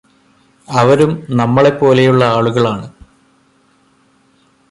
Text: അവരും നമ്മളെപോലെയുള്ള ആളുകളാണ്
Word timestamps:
അവരും 0.67 1.11
നമ്മളെപോലെയുള്ള 1.29 2.23
ആളുകളാണ് 2.29 2.87